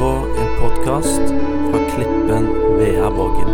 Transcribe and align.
på 0.00 0.06
en 0.06 0.60
podkast 0.60 1.20
fra 1.70 1.78
Klippen 1.90 2.46
Veaborgen. 2.78 3.50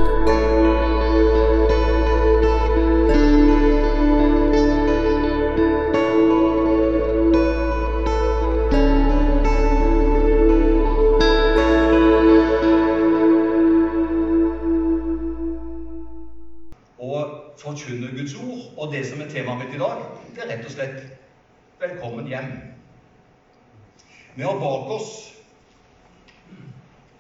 Å 16.98 17.24
forkynne 17.58 18.12
Guds 18.14 18.36
ord. 18.38 18.70
Og 18.76 18.94
det 18.94 19.02
som 19.10 19.18
er 19.18 19.34
temaet 19.34 19.64
mitt 19.64 19.74
i 19.74 19.82
dag, 19.82 20.06
det 20.30 20.46
er 20.46 20.52
rett 20.54 20.66
og 20.70 20.76
slett 20.78 21.02
'Velkommen 21.80 22.30
hjem'. 22.30 22.60
Vi 24.36 24.42
har 24.42 24.60
bak 24.60 24.90
oss 25.00 25.25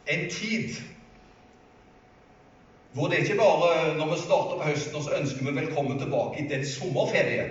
en 0.06 0.30
tid 0.30 0.70
hvor 2.92 3.08
det 3.08 3.18
ikke 3.18 3.36
bare 3.36 3.98
når 3.98 4.06
vi 4.12 4.18
starter 4.18 4.56
på 4.56 4.64
høsten, 4.64 4.94
og 4.96 5.02
så 5.02 5.10
ønsker 5.20 5.44
vi 5.44 5.56
velkommen 5.56 5.98
tilbake 5.98 6.40
i 6.40 6.54
en 6.54 6.66
sommerferie. 6.66 7.44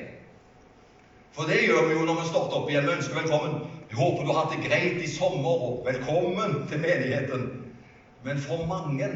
For 1.36 1.44
det 1.44 1.60
gjør 1.68 1.86
vi 1.88 1.94
jo 2.00 2.06
når 2.08 2.18
vi 2.22 2.28
starter 2.32 2.58
opp 2.58 2.70
igjen. 2.72 2.88
Vi 2.88 2.96
ønsker 2.96 3.20
velkommen. 3.20 3.60
Jeg 3.90 3.98
håper 4.00 4.24
du 4.24 4.32
har 4.32 4.40
hatt 4.40 4.56
det 4.56 4.66
greit 4.66 5.04
i 5.04 5.10
sommer, 5.12 5.62
og 5.68 5.86
velkommen 5.86 6.56
til 6.70 6.82
menigheten. 6.82 7.46
Men 8.24 8.42
for 8.42 8.66
mange 8.66 9.10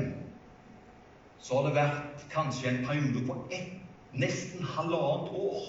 så 1.40 1.56
har 1.56 1.66
det 1.66 1.76
vært 1.80 2.26
kanskje 2.30 2.70
en 2.76 2.82
periode 2.86 3.26
på 3.26 3.38
ett, 3.50 3.74
nesten 4.14 4.62
halvannet 4.76 5.34
år 5.34 5.62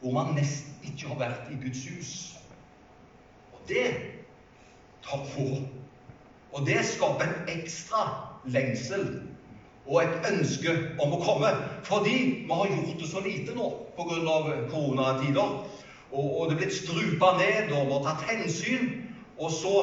hvor 0.00 0.12
man 0.12 0.34
nesten 0.36 0.74
ikke 0.84 1.08
har 1.08 1.18
vært 1.18 1.50
i 1.50 1.58
Guds 1.62 1.86
hus. 1.88 2.12
Og 3.52 3.64
det 3.68 3.88
tar 5.02 5.26
på. 5.34 5.48
Og 6.54 6.66
det 6.66 6.84
skaper 6.86 7.26
en 7.26 7.48
ekstra 7.50 8.04
lengsel 8.46 9.06
og 9.86 10.02
et 10.02 10.28
ønske 10.30 10.74
om 11.02 11.16
å 11.16 11.22
komme. 11.24 11.50
Fordi 11.84 12.18
vi 12.46 12.52
har 12.52 12.70
gjort 12.70 13.00
det 13.00 13.08
så 13.10 13.22
lite 13.24 13.56
nå 13.56 13.70
pga. 13.96 14.38
koronatider. 14.70 15.58
Og, 16.12 16.40
og 16.40 16.48
det 16.48 16.54
er 16.54 16.60
blitt 16.62 16.76
strupa 16.76 17.34
ned, 17.40 17.72
og 17.74 17.90
vi 17.90 18.00
tatt 18.06 18.26
hensyn. 18.30 18.92
Og 19.38 19.50
så 19.50 19.74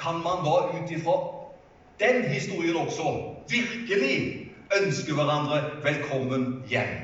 kan 0.00 0.22
man 0.24 0.42
da 0.46 0.56
ut 0.72 0.90
ifra 0.90 1.18
den 2.00 2.24
historien 2.32 2.76
også 2.76 3.12
virkelig 3.48 4.16
ønske 4.80 5.12
hverandre 5.14 5.60
velkommen 5.84 6.64
hjem. 6.68 6.96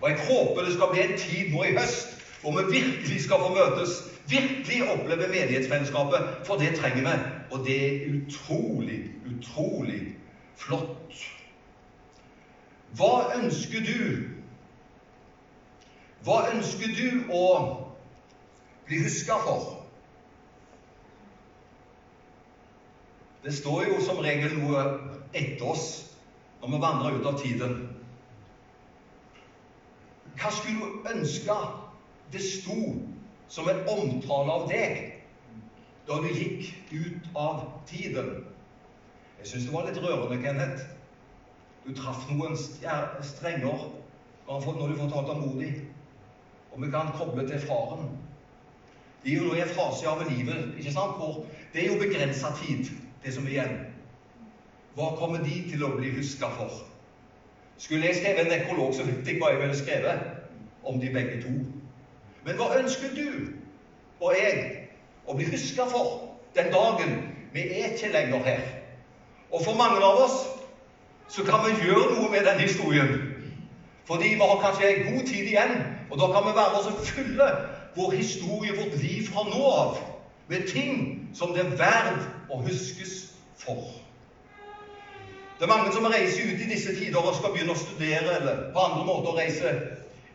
Og 0.00 0.10
jeg 0.10 0.18
håper 0.26 0.66
det 0.66 0.74
skal 0.74 0.90
bli 0.90 1.04
en 1.04 1.18
tid 1.18 1.54
nå 1.54 1.62
i 1.62 1.76
høst 1.78 2.10
hvor 2.44 2.52
vi 2.58 2.80
virkelig 2.80 3.22
skal 3.24 3.40
få 3.40 3.54
møtes, 3.54 4.02
virkelig 4.28 4.82
oppleve 4.92 5.30
menighetsfellesskapet, 5.32 6.26
for 6.44 6.60
det 6.60 6.74
trenger 6.76 7.06
vi. 7.06 7.14
Og 7.54 7.64
det 7.64 7.74
er 7.86 8.14
utrolig, 8.14 9.00
utrolig 9.30 10.00
flott. 10.58 11.20
Hva 12.98 13.12
ønsker 13.36 13.84
du? 13.86 14.00
Hva 16.26 16.40
ønsker 16.50 16.90
du 16.96 17.30
å 17.30 17.44
bli 18.88 18.98
huska 19.04 19.38
for? 19.46 19.70
Det 23.46 23.54
står 23.54 23.86
jo 23.86 24.02
som 24.02 24.18
regel 24.24 24.58
noe 24.58 24.82
etter 25.30 25.70
oss 25.70 25.88
når 26.58 26.74
vi 26.74 26.84
vandrer 26.88 27.20
ut 27.20 27.30
av 27.30 27.38
tiden. 27.38 27.80
Hva 30.34 30.50
skulle 30.58 30.80
du 30.90 31.10
ønske 31.14 31.62
det 32.34 32.42
sto 32.42 32.94
som 33.46 33.68
en 33.70 33.84
omtale 33.94 34.58
av 34.58 34.70
deg 34.74 35.13
da 36.08 36.18
du 36.20 36.28
gikk 36.28 36.74
ut 36.92 37.28
av 37.34 37.64
tiden? 37.86 38.44
Jeg 39.38 39.46
syns 39.46 39.66
det 39.68 39.74
var 39.74 39.88
litt 39.88 40.00
rørende, 40.02 40.40
Kenneth. 40.42 40.84
Du 41.84 41.92
traff 41.96 42.24
noen 42.30 42.56
strenger 42.56 43.88
når 44.48 44.88
du 44.88 44.96
fortalte 44.96 45.34
om 45.34 45.40
mor 45.40 45.58
di. 45.60 45.72
Og 46.72 46.82
vi 46.82 46.90
kan 46.92 47.12
koble 47.16 47.46
til 47.48 47.60
faren. 47.60 48.08
Det 49.24 49.32
er 49.32 49.40
jo 49.40 49.48
nå 49.48 49.56
en 49.56 49.72
fase 49.76 50.08
av 50.08 50.24
livet 50.28 50.74
ikke 50.78 50.92
sant? 50.92 51.16
hvor 51.16 51.44
det 51.72 51.82
er 51.82 51.92
jo 51.92 52.00
begrensa 52.00 52.50
tid, 52.60 52.90
det 53.24 53.32
som 53.34 53.46
er 53.46 53.54
igjen. 53.54 53.76
Hva 54.94 55.14
kommer 55.18 55.40
de 55.44 55.62
til 55.70 55.84
å 55.84 55.94
bli 55.96 56.12
huska 56.18 56.50
for? 56.58 56.82
Skulle 57.78 58.06
jeg 58.06 58.20
skrevet 58.20 58.44
en 58.44 58.52
nekrolog, 58.52 58.92
så 58.94 59.06
vet 59.06 59.26
jeg 59.26 59.40
hva 59.40 59.50
jeg 59.50 59.62
ville 59.62 59.78
skrevet 59.78 60.84
om 60.84 61.00
de 61.00 61.12
begge 61.12 61.40
to. 61.42 61.54
Men 62.44 62.60
hva 62.60 62.74
ønsker 62.78 63.16
du 63.16 63.28
og 64.20 64.36
jeg 64.36 64.83
å 65.26 65.36
bli 65.36 65.46
huska 65.50 65.86
for 65.90 66.36
den 66.54 66.72
dagen 66.72 67.14
vi 67.54 67.62
er 67.68 67.92
ikke 67.92 68.12
lenger 68.12 68.44
her? 68.44 68.60
Og 69.50 69.62
for 69.62 69.78
mange 69.78 70.02
av 70.02 70.24
oss 70.24 70.38
så 71.28 71.44
kan 71.46 71.62
vi 71.64 71.86
gjøre 71.86 72.14
noe 72.14 72.30
med 72.30 72.44
den 72.44 72.60
historien. 72.60 73.12
Fordi 74.04 74.34
vi 74.34 74.40
har 74.40 74.60
kanskje 74.60 74.88
en 74.90 75.14
god 75.14 75.26
tid 75.26 75.46
igjen, 75.48 75.76
og 76.10 76.18
da 76.20 76.28
kan 76.32 76.44
vi 76.46 76.56
være 76.56 76.72
med 76.74 76.92
og 76.92 77.06
fylle 77.06 77.46
vår 77.96 78.10
historie, 78.12 78.76
vårt 78.76 78.96
liv 79.02 79.28
fra 79.30 79.46
nå 79.48 79.62
av, 79.70 80.00
med 80.48 80.66
ting 80.68 81.30
som 81.34 81.54
det 81.54 81.62
er 81.64 81.76
verd 81.78 82.26
å 82.50 82.60
huskes 82.66 83.14
for. 83.56 83.86
Det 85.58 85.64
er 85.64 85.70
mange 85.70 85.92
som 85.94 86.04
reiser 86.10 86.50
ut 86.50 86.60
i 86.60 86.68
disse 86.68 86.92
tider 86.98 87.22
og 87.22 87.36
skal 87.38 87.54
begynne 87.54 87.72
å 87.72 87.78
studere 87.78 88.38
eller 88.40 88.64
på 88.74 88.82
andre 88.82 89.04
måter 89.06 89.38
reise 89.38 89.74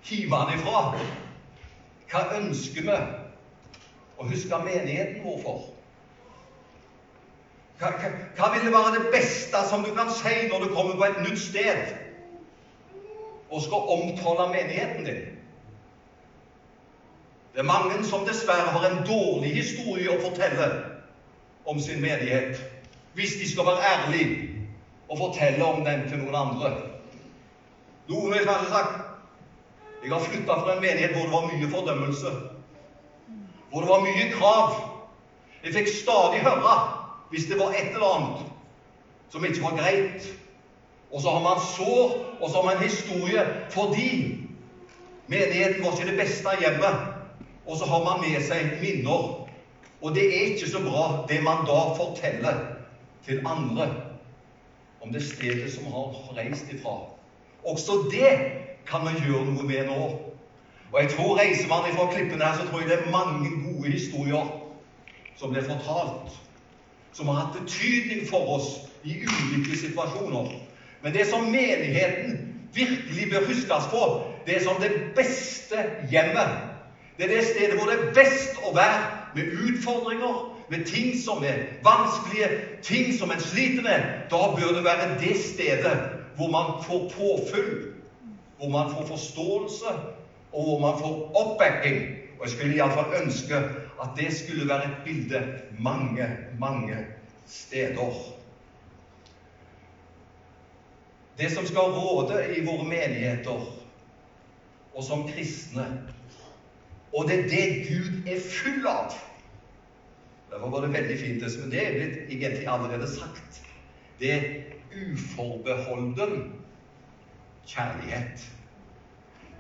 hjemmefra. 0.10 0.96
Hva 2.10 2.22
ønsker 2.40 2.88
vi 2.88 2.96
å 4.20 4.28
huske 4.28 4.62
menigheten 4.64 5.24
vår 5.24 5.40
for? 5.44 5.66
Hva, 7.80 7.94
hva, 7.96 8.12
hva 8.36 8.52
vil 8.58 8.74
være 8.74 8.96
det 8.98 9.12
beste 9.14 9.64
som 9.70 9.86
du 9.86 9.94
kan 9.96 10.12
si 10.12 10.36
når 10.52 10.66
du 10.66 10.74
kommer 10.76 11.00
på 11.00 11.08
et 11.08 11.22
nytt 11.24 11.40
sted 11.40 11.94
og 13.50 13.62
skal 13.64 13.94
omtale 13.96 14.50
menigheten 14.52 15.08
din? 15.08 15.22
Det 17.54 17.64
er 17.64 17.72
mange 17.72 18.04
som 18.06 18.28
dessverre 18.28 18.76
har 18.76 18.86
en 18.90 19.02
dårlig 19.08 19.56
historie 19.56 20.12
å 20.12 20.20
fortelle 20.22 20.68
om 21.70 21.80
sin 21.82 22.02
menighet, 22.04 22.60
hvis 23.16 23.40
de 23.40 23.48
skal 23.50 23.66
være 23.72 23.88
ærlige 23.94 24.68
og 25.10 25.18
fortelle 25.18 25.66
om 25.66 25.82
den 25.86 26.06
til 26.10 26.22
noen 26.22 26.38
andre. 26.44 26.76
Noen 28.12 28.36
vil 28.36 28.46
kanskje 28.46 28.70
sagt 28.76 29.06
jeg 30.04 30.14
har 30.14 30.24
flytta 30.24 30.56
fra 30.62 30.76
en 30.76 30.84
menighet 30.84 31.16
hvor 31.16 31.26
det 31.26 31.34
var 31.34 31.48
mye 31.50 31.72
fordømmelse, 31.72 32.32
hvor 33.72 33.82
det 33.82 33.90
var 33.90 34.06
mye 34.06 34.32
krav. 34.34 34.76
Jeg 35.64 35.74
fikk 35.74 35.92
stadig 35.94 36.42
høre 36.46 36.78
hvis 37.30 37.46
det 37.46 37.60
var 37.60 37.76
et 37.78 37.94
eller 37.94 38.16
annet 38.16 38.46
som 39.30 39.46
ikke 39.46 39.62
var 39.62 39.78
greit. 39.78 40.30
Og 41.12 41.22
så 41.22 41.30
har 41.30 41.42
man 41.42 41.62
sår, 41.76 42.12
og 42.42 42.50
så 42.50 42.56
har 42.56 42.66
man 42.66 42.84
historie 42.84 43.46
fordi 43.70 44.10
menigheten 45.28 45.84
var 45.86 45.92
ikke 45.92 46.12
det 46.12 46.18
beste 46.18 46.50
hjemmet. 46.60 46.96
Og 47.66 47.78
så 47.78 47.86
har 47.86 48.04
man 48.04 48.22
med 48.22 48.42
seg 48.46 48.78
minner. 48.82 49.46
Og 50.02 50.16
det 50.16 50.26
er 50.26 50.54
ikke 50.54 50.70
så 50.70 50.82
bra, 50.84 51.26
det 51.30 51.44
man 51.44 51.66
da 51.68 51.80
forteller 51.98 52.62
til 53.26 53.42
andre 53.46 53.90
om 55.02 55.14
det 55.14 55.24
stedet 55.24 55.72
som 55.74 55.86
har 55.86 56.38
reist 56.38 56.72
ifra. 56.72 57.00
Også 57.64 57.92
det 58.12 58.32
kan 58.88 59.06
vi 59.08 59.20
gjøre 59.26 59.46
noe 59.46 59.64
med 59.68 59.86
nå. 59.88 60.08
Og 60.92 61.02
jeg 61.02 61.12
tror 61.12 61.38
Reiser 61.40 61.68
man 61.68 61.94
fra 61.94 62.12
klippene 62.14 62.46
her, 62.46 62.58
så 62.58 62.68
tror 62.68 62.80
jeg 62.80 62.90
det 62.90 63.00
er 63.00 63.12
mange 63.12 63.50
gode 63.66 63.90
historier 63.92 64.46
som 65.38 65.52
blir 65.54 65.62
fortalt, 65.62 66.32
som 67.14 67.28
har 67.28 67.44
hatt 67.44 67.60
betydning 67.62 68.26
for 68.30 68.50
oss 68.58 68.70
i 69.04 69.22
ulike 69.24 69.78
situasjoner. 69.78 70.50
Men 71.02 71.14
det 71.14 71.28
som 71.28 71.46
menigheten 71.48 72.58
virkelig 72.74 73.30
bør 73.32 73.46
huskes 73.48 73.88
på, 73.94 74.02
det 74.46 74.56
er 74.56 74.64
som 74.66 74.82
det 74.82 74.92
beste 75.16 75.86
hjemmet. 76.12 76.58
Det 77.18 77.26
er 77.26 77.36
det 77.36 77.46
stedet 77.46 77.78
hvor 77.78 77.88
det 77.92 78.00
er 78.00 78.14
best 78.16 78.60
å 78.64 78.74
være 78.76 79.08
med 79.36 79.56
utfordringer, 79.64 80.46
med 80.70 80.86
ting 80.86 81.16
som 81.18 81.44
er 81.44 81.64
vanskelige, 81.84 82.50
ting 82.82 83.14
som 83.14 83.32
en 83.32 83.42
sliter 83.42 83.84
med. 83.84 84.06
Da 84.32 84.42
bør 84.58 84.76
det 84.76 84.84
være 84.86 85.16
det 85.20 85.38
stedet 85.38 85.98
hvor 86.36 86.52
man 86.52 86.78
får 86.84 87.10
påfyll, 87.16 87.72
hvor 88.58 88.70
man 88.70 88.92
får 88.92 89.06
forståelse, 89.08 89.96
og 90.54 90.64
hvor 90.64 90.80
man 90.80 91.00
får 91.00 91.16
oppbacking. 91.42 92.02
Og 92.40 92.46
jeg 92.46 92.50
skulle 92.56 92.76
iallfall 92.76 93.16
ønske 93.24 93.56
at 94.00 94.10
det 94.18 94.30
skulle 94.34 94.68
være 94.68 94.86
et 94.86 95.00
bilde 95.06 95.42
mange, 95.80 96.28
mange 96.60 96.98
steder. 97.48 98.14
Det 101.38 101.52
som 101.52 101.66
skal 101.66 101.80
råde 101.96 102.58
i 102.58 102.66
våre 102.66 102.86
menigheter 102.86 103.60
og 104.94 105.04
som 105.04 105.28
kristne, 105.28 105.86
og 107.14 107.28
det 107.28 107.40
er 107.40 107.48
det 107.50 107.66
Gud 107.88 108.28
er 108.28 108.42
full 108.44 108.88
av 108.88 109.14
Derfor 110.50 110.70
var 110.70 110.82
det 110.82 110.94
veldig 110.94 111.18
fint, 111.20 111.44
som 111.52 111.70
det 111.70 111.82
er 111.86 111.98
blitt 111.98 112.32
egentlig 112.34 112.66
allerede 112.68 113.08
sagt. 113.08 113.60
Det 114.20 114.32
er 114.34 114.48
uforbeholden 114.90 116.40
kjærlighet. 117.70 118.48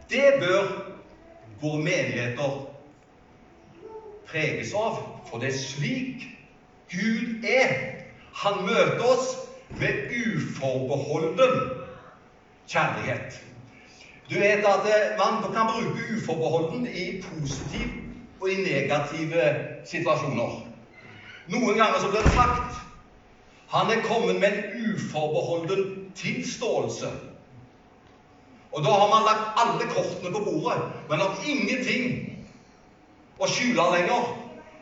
Det 0.09 0.39
bør 0.39 0.63
våre 1.61 1.83
menigheter 1.83 2.56
preges 4.29 4.73
av, 4.73 4.97
for 5.29 5.41
det 5.41 5.51
er 5.51 5.59
slik 5.59 6.25
Gud 6.89 7.45
er. 7.45 7.75
Han 8.41 8.63
møter 8.65 9.03
oss 9.06 9.35
med 9.77 10.09
uforbeholden 10.09 11.59
kjærlighet. 12.69 13.38
Du 14.29 14.35
vet 14.39 14.65
at 14.65 14.85
eh, 14.89 15.17
man 15.17 15.41
kan 15.53 15.69
bruke 15.69 16.06
uforbeholden 16.15 16.88
i 16.88 17.21
positive 17.21 18.06
og 18.41 18.51
i 18.51 18.61
negative 18.61 19.45
situasjoner. 19.89 20.59
Noen 21.50 21.77
ganger 21.77 22.01
så 22.01 22.11
blir 22.11 22.25
det 22.25 22.38
sagt 22.38 22.85
han 23.69 23.91
er 23.94 24.01
kommet 24.01 24.39
med 24.41 24.50
en 24.50 24.94
uforbeholden 24.94 26.11
tilståelse. 26.17 27.09
Og 28.71 28.83
da 28.83 28.89
har 28.89 29.07
man 29.10 29.25
lagt 29.25 29.62
alle 29.62 29.88
kortene 29.94 30.33
på 30.33 30.44
bordet, 30.45 30.81
men 31.10 31.24
har 31.24 31.48
ingenting 31.48 32.04
å 33.39 33.48
skjule 33.50 33.86
lenger. 33.95 34.27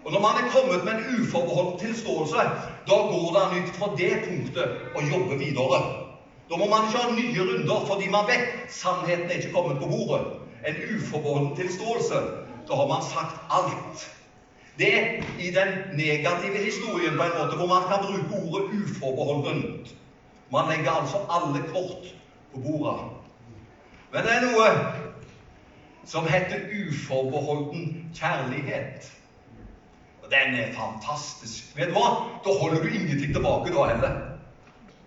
Og 0.05 0.11
når 0.11 0.23
man 0.23 0.39
er 0.41 0.49
kommet 0.51 0.83
med 0.87 0.93
en 0.97 1.21
uforbeholden 1.21 1.79
tilståelse, 1.79 2.43
da 2.87 2.97
går 3.11 3.31
det 3.35 3.43
an 3.43 3.55
ut 3.61 3.71
fra 3.77 3.89
det 3.99 4.11
punktet 4.25 4.95
å 4.95 5.05
jobbe 5.11 5.39
videre. 5.39 5.79
Da 6.49 6.59
må 6.59 6.67
man 6.71 6.87
ikke 6.87 7.01
ha 7.03 7.15
nye 7.15 7.47
runder, 7.47 7.87
fordi 7.87 8.11
man 8.11 8.27
vet 8.27 8.45
sannheten 8.71 9.31
er 9.31 9.39
ikke 9.41 9.55
kommet 9.55 9.81
på 9.81 9.89
bordet. 9.91 10.21
En 10.67 10.79
uforbeholden 10.93 11.55
tilståelse. 11.59 12.21
Da 12.67 12.75
har 12.75 12.87
man 12.87 13.03
sagt 13.03 13.39
alt. 13.51 14.07
Det 14.79 14.87
er 14.93 15.05
i 15.41 15.49
den 15.51 15.73
negative 15.97 16.63
historien 16.63 17.15
på 17.17 17.23
en 17.25 17.37
måte 17.39 17.55
hvor 17.57 17.69
man 17.71 17.87
kan 17.89 18.03
bruke 18.03 18.41
ordet 18.43 18.67
uforbeholdent. 18.79 19.95
Man 20.51 20.69
legger 20.71 20.91
altså 20.91 21.23
alle 21.31 21.63
kort 21.71 22.11
på 22.53 22.61
bordet. 22.63 22.99
Men 24.11 24.23
det 24.23 24.33
er 24.33 24.45
noe 24.45 24.67
som 26.07 26.27
heter 26.27 26.69
uforbeholden 26.71 28.11
kjærlighet. 28.15 29.11
Og 30.23 30.31
den 30.31 30.55
er 30.55 30.73
fantastisk. 30.75 31.73
Vet 31.75 31.91
du 31.91 31.97
hva? 31.97 32.07
Da 32.45 32.55
holder 32.61 32.83
du 32.83 32.87
ingenting 32.87 33.33
tilbake 33.33 33.73
da 33.75 33.87
heller. 33.91 34.15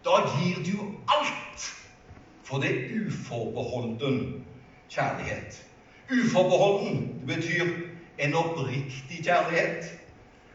Da 0.05 0.21
gir 0.35 0.61
du 0.65 0.85
alt. 1.09 1.71
For 2.45 2.61
det 2.61 2.71
er 2.75 3.07
uforbeholden 3.07 4.45
kjærlighet. 4.91 5.63
Uforbeholden 6.11 7.21
det 7.21 7.37
betyr 7.37 7.67
en 8.19 8.35
oppriktig 8.35 9.25
kjærlighet. 9.25 9.85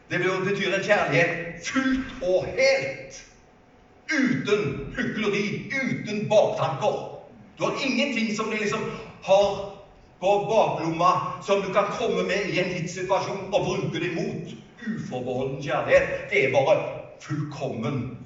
Det 0.09 0.19
betyr 0.19 0.73
en 0.73 0.83
kjærlighet 0.83 1.67
fullt 1.67 2.23
og 2.23 2.45
helt. 2.45 3.25
Uten 4.05 4.93
hykleri, 4.97 5.71
uten 5.73 6.29
baktanker. 6.29 7.14
Du 7.57 7.63
har 7.63 7.85
ingenting 7.85 8.35
som 8.35 8.49
du 8.49 8.57
liksom 8.57 8.79
har 9.23 9.71
på 10.19 10.31
baklomma 10.49 11.41
som 11.43 11.61
du 11.61 11.73
kan 11.73 11.85
komme 11.99 12.23
med 12.23 12.49
i 12.49 12.59
en 12.59 12.71
livssituasjon 12.73 13.53
og 13.53 13.65
bruke 13.65 13.99
det 13.99 14.11
imot. 14.11 14.55
Uforbeholden 14.85 15.63
kjærlighet. 15.63 16.29
Det 16.29 16.45
er 16.45 16.51
bare 16.51 16.75
fullkommen 17.21 18.17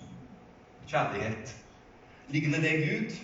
kjærlighet. 0.88 1.56
Ligner 2.30 2.62
det 2.62 2.76
Gud? 2.86 3.18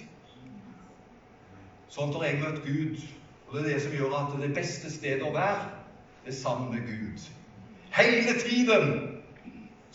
Sånn 1.89 2.13
har 2.15 2.25
jeg 2.27 2.41
møtt 2.41 2.61
Gud. 2.65 3.01
Og 3.47 3.55
det 3.55 3.61
er 3.61 3.67
det 3.73 3.81
som 3.85 3.93
gjør 3.95 4.15
at 4.19 4.37
det 4.41 4.53
beste 4.55 4.89
stedet 4.91 5.25
å 5.25 5.33
være, 5.33 5.69
det 6.25 6.33
er 6.33 6.37
sammen 6.37 6.73
med 6.73 6.87
Gud. 6.89 7.27
Hele 7.95 8.33
tiden 8.41 8.87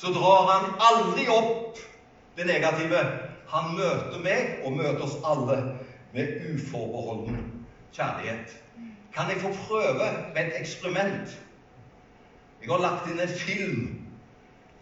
så 0.01 0.13
drar 0.15 0.47
han 0.49 0.71
aldri 0.81 1.27
opp 1.29 1.81
det 2.39 2.47
negative. 2.49 3.03
Han 3.51 3.75
møter 3.77 4.23
meg 4.23 4.63
og 4.65 4.79
møter 4.79 5.03
oss 5.05 5.19
alle 5.27 5.59
med 6.13 6.55
uforbeholden 6.55 7.67
kjærlighet. 7.93 8.57
Kan 9.15 9.31
jeg 9.31 9.41
få 9.43 9.53
prøve 9.69 10.11
med 10.35 10.47
et 10.47 10.61
eksperiment? 10.61 11.37
Jeg 12.63 12.71
har 12.71 12.83
lagt 12.83 13.11
inn 13.11 13.21
en 13.21 13.37
film 13.45 13.85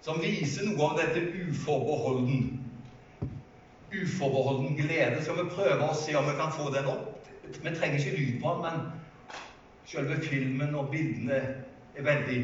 som 0.03 0.23
viser 0.23 0.67
noe 0.67 0.91
av 0.91 0.99
dette 0.99 1.23
uforbeholden 1.49 2.59
uforbeholden 3.93 4.77
glede. 4.77 5.23
Skal 5.23 5.37
vi 5.37 5.51
prøve 5.51 5.89
å 5.89 5.97
se 5.97 6.17
om 6.17 6.29
vi 6.29 6.37
kan 6.37 6.53
få 6.53 6.71
den 6.75 6.89
opp? 6.93 7.29
Vi 7.49 7.75
trenger 7.75 7.99
ikke 7.99 8.17
lyd 8.17 8.41
på 8.43 8.55
den, 8.55 8.63
men 8.63 9.39
selve 9.89 10.21
filmen 10.23 10.75
og 10.77 10.91
bildene 10.93 11.39
er 11.97 12.05
veldig 12.05 12.41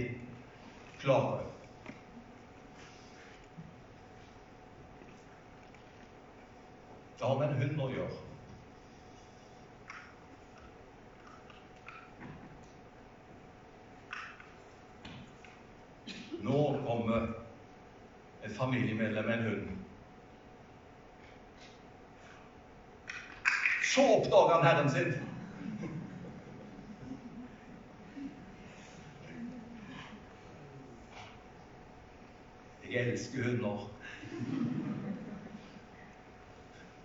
klare. 1.02 1.42
Det 7.18 7.28
har 7.28 7.38
med 7.40 7.48
en 7.48 7.60
hund 7.62 7.80
å 7.80 7.90
gjøre. 7.92 8.20
Nå 16.44 16.64
kommer 16.84 17.30
et 18.44 18.52
familiemedlem 18.56 19.24
med 19.24 19.38
en 19.38 19.48
hund. 19.48 19.84
Så 24.14 24.20
oppdager 24.20 24.54
han 24.54 24.66
herren 24.66 24.90
sin. 24.90 25.14
Jeg 32.90 33.08
elsker 33.08 33.42
hunder. 33.44 33.90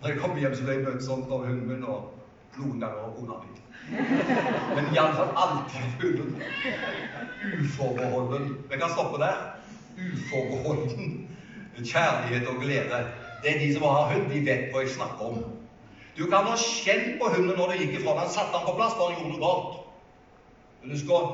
Når 0.00 0.08
jeg 0.08 0.18
kommer 0.18 0.38
hjem, 0.38 0.54
så 0.54 0.62
ble 0.62 0.76
jeg 0.76 0.84
møtt 0.84 1.02
sånn 1.02 1.24
av 1.26 1.46
hunden 1.48 1.66
min 1.66 1.82
og 1.82 2.60
noen 2.60 2.78
ganger 2.84 3.10
kona 3.16 3.40
mi. 3.42 3.58
Men 4.76 4.92
iallfall 4.94 5.34
alltid 5.44 6.04
hunden. 6.04 6.36
Uforbeholden. 7.58 8.52
Vi 8.70 8.78
kan 8.84 8.94
stoppe 8.94 9.18
der. 9.24 9.42
Uforbeholden 9.98 11.26
kjærlighet 11.80 12.46
og 12.54 12.62
glede. 12.62 13.06
Det 13.42 13.56
er 13.56 13.64
de 13.64 13.72
som 13.74 13.88
har 13.88 14.12
hund, 14.14 14.30
de 14.30 14.44
vet 14.46 14.70
hva 14.70 14.84
jeg 14.84 14.94
snakker 14.94 15.32
om. 15.32 15.59
Du 16.16 16.26
kan 16.26 16.46
ha 16.46 16.56
skjell 16.58 17.16
på 17.20 17.30
hunden 17.34 17.56
når 17.56 17.72
du 17.72 17.82
gikk 17.84 18.00
ifra 18.00 18.16
den. 18.20 18.32
Satte 18.32 18.56
den 18.56 18.66
på 18.66 18.76
plass 18.78 18.96
bare 18.98 19.14
han 19.14 19.22
gjorde 19.22 19.36
noe 19.36 19.44
galt. 19.46 19.80
Men 20.80 20.94
du 20.94 20.98
skal 21.00 21.30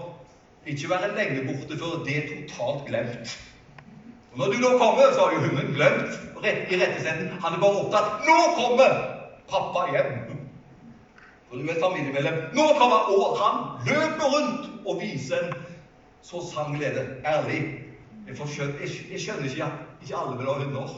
ikke 0.67 0.91
være 0.91 1.13
lenge 1.17 1.45
borte 1.47 1.79
før 1.81 2.01
det 2.07 2.17
er 2.17 2.31
totalt 2.33 2.89
glemt. 2.89 3.37
Og 4.33 4.39
Når 4.39 4.53
du 4.53 4.57
da 4.63 4.71
kommer, 4.79 5.13
så 5.13 5.21
har 5.21 5.33
jo 5.33 5.45
hunden 5.47 5.75
glemt 5.75 6.19
rett 6.45 6.73
i 6.73 6.81
rettesenden. 6.83 7.39
Han 7.45 7.55
er 7.57 7.63
bare 7.63 7.83
opptatt 7.85 8.27
Nå 8.27 8.37
kommer 8.59 8.99
pappa 9.49 9.87
hjem! 9.93 10.13
For 11.49 11.57
du 11.57 11.71
er 11.71 11.81
familiemedlem. 11.81 12.39
Nå 12.59 12.67
kommer 12.79 13.11
Og 13.15 13.39
han 13.41 13.63
løper 13.89 14.27
rundt 14.35 14.71
og 14.87 15.01
viser 15.01 15.47
en 15.47 15.55
så 16.23 16.43
sann 16.53 16.75
glede. 16.77 17.07
Ærlig. 17.25 17.63
Jeg, 18.27 18.37
skjønner, 18.37 18.81
jeg 19.11 19.21
skjønner 19.23 19.45
ikke 19.47 19.65
at 19.65 20.03
ikke 20.03 20.17
alle 20.19 20.39
vil 20.39 20.49
ha 20.51 20.55
hunder. 20.59 20.95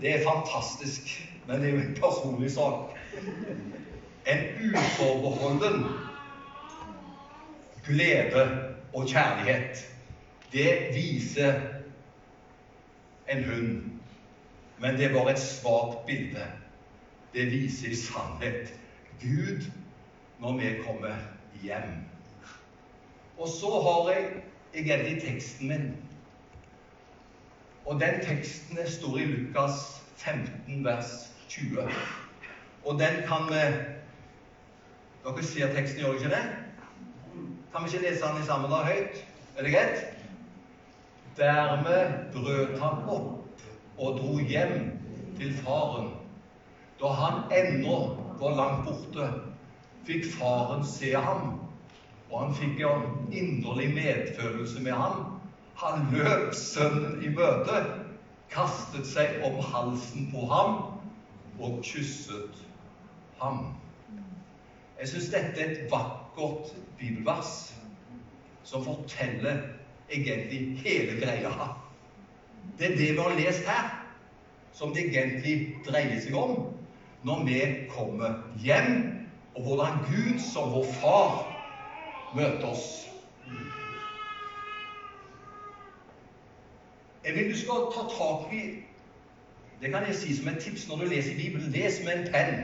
Det 0.00 0.14
er 0.14 0.24
fantastisk. 0.24 1.29
Men 1.50 1.60
det 1.60 1.68
er 1.68 1.72
jo 1.72 1.78
en 1.78 1.94
personlig 1.94 2.50
sak. 2.50 2.74
En 4.26 4.42
uforbeholden 4.70 5.84
glede 7.86 8.74
og 8.94 9.08
kjærlighet, 9.08 9.96
det 10.52 10.94
viser 10.94 11.60
en 13.28 13.44
hund. 13.44 13.82
Men 14.78 14.94
det 14.94 15.04
er 15.04 15.12
bare 15.12 15.32
et 15.32 15.38
svakt 15.38 16.06
bilde. 16.06 16.46
Det 17.34 17.50
viser 17.50 17.90
i 17.90 17.96
sannhet 17.96 18.74
Gud 19.20 19.66
når 20.40 20.56
vi 20.58 20.70
kommer 20.86 21.16
hjem. 21.62 22.04
Og 23.38 23.48
så 23.48 23.70
har 23.82 24.12
jeg 24.12 24.30
egentlig 24.74 25.22
teksten 25.22 25.68
min. 25.68 25.96
Og 27.86 28.00
den 28.00 28.20
teksten 28.22 28.78
står 28.86 29.18
i 29.18 29.24
Lukas 29.24 30.02
15, 30.16 30.84
vers 30.84 31.29
20. 31.50 31.88
Og 32.84 32.98
den 32.98 33.22
kan 33.28 33.48
vi 33.50 33.62
Dere 35.24 35.42
ser 35.44 35.72
teksten, 35.74 36.00
gjør 36.00 36.14
dere 36.14 36.20
ikke 36.20 36.30
det? 36.32 36.44
Kan 37.72 37.84
vi 37.84 37.90
ikke 37.90 38.06
lese 38.06 38.24
den 38.24 38.42
i 38.42 38.46
sammen 38.46 38.70
da 38.72 38.78
høyt? 38.86 39.18
Er 39.56 39.66
det 39.66 39.72
greit? 39.74 39.98
Dermed 41.36 42.14
brøt 42.32 42.78
han 42.80 43.02
opp 43.04 43.98
og 43.98 44.16
dro 44.16 44.38
hjem 44.38 44.86
til 45.36 45.52
faren. 45.60 46.08
Da 47.00 47.12
han 47.18 47.52
ennå 47.52 47.98
var 48.40 48.56
langt 48.56 48.88
borte, 48.88 49.28
fikk 50.08 50.24
faren 50.38 50.86
se 50.88 51.12
ham, 51.12 51.60
og 52.30 52.46
han 52.46 52.56
fikk 52.56 52.80
en 52.88 53.04
inderlig 53.28 53.90
medfølelse 53.94 54.80
med 54.82 54.96
ham. 54.96 55.40
Han 55.84 56.08
løp 56.14 56.54
sønnen 56.56 57.20
i 57.22 57.28
møte, 57.36 57.84
kastet 58.50 59.04
seg 59.06 59.44
om 59.44 59.60
halsen 59.72 60.32
på 60.32 60.48
ham 60.48 60.89
og 61.60 61.80
kysset 61.84 62.64
ham. 63.40 63.64
Jeg 65.00 65.08
syns 65.08 65.30
dette 65.32 65.60
er 65.60 65.70
et 65.70 65.92
vakkert 65.92 66.74
bibelvers 66.98 67.52
som 68.64 68.84
forteller 68.84 69.62
egentlig 70.10 70.78
hele 70.84 71.20
greia. 71.20 71.52
Det 72.78 72.90
er 72.90 72.96
det 72.96 73.12
vi 73.12 73.20
har 73.20 73.36
lest 73.38 73.64
her, 73.68 73.88
som 74.72 74.92
det 74.94 75.08
egentlig 75.08 75.76
dreier 75.86 76.20
seg 76.20 76.36
om 76.36 76.68
når 77.22 77.44
vi 77.44 77.60
kommer 77.92 78.38
hjem, 78.64 78.92
og 79.56 79.62
hvordan 79.62 80.04
Gud 80.08 80.38
som 80.40 80.70
vår 80.72 80.86
far 81.00 81.32
møter 82.36 82.68
oss. 82.70 82.86
Jeg 87.24 87.34
vil 87.36 87.50
du 87.52 87.58
skal 87.58 87.90
ta 87.92 88.06
tak 88.08 88.52
i 88.56 88.62
Det 89.80 89.90
kan 89.92 90.06
jeg 90.06 90.14
si 90.14 90.36
som 90.36 90.48
et 90.48 90.58
tips 90.60 90.88
når 90.88 90.96
du 90.96 91.04
leser 91.04 91.36
Bibelen. 91.36 91.72
Les 91.72 92.00
med 92.04 92.12
en 92.18 92.32
penn, 92.32 92.56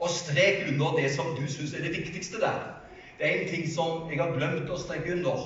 og 0.00 0.08
strek 0.10 0.64
under 0.68 0.96
det 0.96 1.10
som 1.12 1.34
du 1.36 1.44
syns 1.52 1.74
er 1.74 1.84
det 1.84 1.96
viktigste 1.96 2.40
der. 2.40 2.60
Det 3.18 3.26
er 3.26 3.40
en 3.40 3.48
ting 3.48 3.74
som 3.74 4.10
jeg 4.10 4.22
har 4.22 4.32
glemt 4.32 4.70
å 4.70 4.78
streke 4.78 5.12
under. 5.12 5.42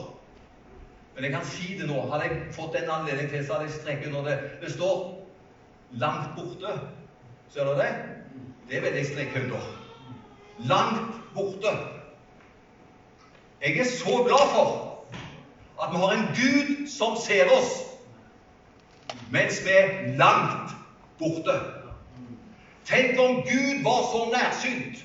Men 1.14 1.24
jeg 1.24 1.32
kan 1.32 1.46
si 1.48 1.78
det 1.78 1.88
nå. 1.88 2.00
Hadde 2.12 2.28
jeg 2.28 2.54
fått 2.54 2.76
en 2.78 2.90
anledning 2.90 3.30
til, 3.30 3.46
så 3.46 3.56
hadde 3.56 3.68
jeg 3.68 3.80
streket 3.80 4.12
under 4.12 4.30
det. 4.30 4.38
Det 4.60 4.72
står 4.72 5.18
'langt 5.92 6.36
borte'. 6.36 6.78
Ser 7.50 7.64
du 7.64 7.74
det? 7.80 7.94
Det 8.70 8.82
vil 8.82 8.94
jeg 8.94 9.06
streke 9.06 9.42
under. 9.42 9.60
Langt 10.58 11.34
borte. 11.34 11.72
Jeg 13.62 13.78
er 13.78 13.84
så 13.84 14.24
glad 14.26 14.46
for 14.54 14.98
at 15.82 15.88
vi 15.92 15.96
har 15.96 16.12
en 16.12 16.28
Gud 16.36 16.88
som 16.88 17.16
ser 17.26 17.44
oss 17.44 17.72
mens 19.30 19.64
vi 19.64 19.70
er 19.70 20.16
langt 20.16 20.81
borte. 21.22 21.56
Tenk 22.84 23.18
om 23.20 23.42
Gud 23.46 23.82
var 23.86 24.00
så 24.10 24.20
nærsynt 24.34 25.04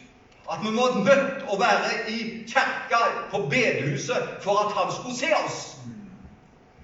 at 0.52 0.60
vi 0.64 0.72
måtte 0.72 1.04
nødt 1.04 1.44
å 1.52 1.58
være 1.60 1.90
i 2.10 2.20
kirka 2.48 3.02
på 3.32 3.42
bedehuset 3.52 4.38
for 4.42 4.64
at 4.64 4.76
han 4.78 4.92
skulle 4.96 5.18
se 5.18 5.32
oss. 5.46 5.60